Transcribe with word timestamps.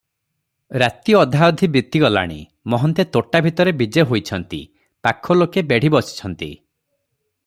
ରାତି 0.83 1.15
ଅଧାଅଧି 1.17 1.67
ବିତିଗଲାଣି, 1.75 2.39
ମହନ୍ତେ 2.75 3.05
ତୋଟା 3.17 3.41
ଭିତରେ 3.49 3.75
ବିଜେ 3.83 4.07
ହୋଇଛନ୍ତି, 4.13 4.63
ପାଖଲୋକେ 5.09 5.65
ବେଢ଼ି 5.73 5.93
ବସିଛନ୍ତି। 5.97 6.53